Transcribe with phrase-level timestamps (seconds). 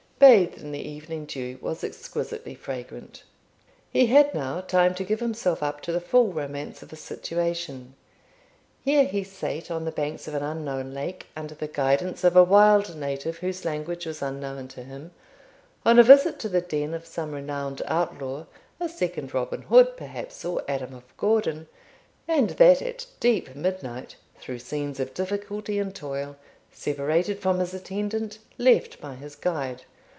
[0.21, 3.23] ]bathed in the evening dew, was exquisitely fragrant.
[3.89, 7.95] He had now time to give himself up to the full romance of his situation.
[8.85, 12.43] Here he sate on the banks of an unknown lake, under the guidance of a
[12.43, 15.09] wild native, whose language was unknown to him,
[15.83, 18.45] on a visit to the den of some renowned outlaw,
[18.79, 21.67] a second Robin Hood, perhaps, or Adam o' Gordon,
[22.27, 26.35] and that at deep midnight, through scenes of difficulty and toil,
[26.71, 29.81] separated from his attendant, left by his guide.